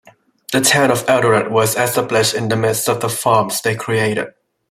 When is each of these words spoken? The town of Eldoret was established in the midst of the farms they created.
The 0.51 0.61
town 0.61 0.89
of 0.89 1.05
Eldoret 1.05 1.51
was 1.51 1.77
established 1.77 2.33
in 2.33 2.49
the 2.49 2.55
midst 2.55 2.89
of 2.89 3.01
the 3.01 3.07
farms 3.07 3.61
they 3.61 3.75
created. 3.75 4.29